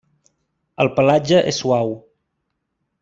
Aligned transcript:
El 0.85 0.89
pelatge 0.95 1.43
és 1.51 1.59
suau. 1.65 1.93